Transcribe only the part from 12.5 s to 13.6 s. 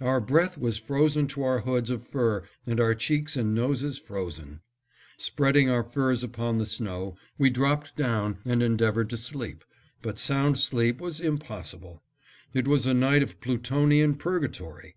It was a night of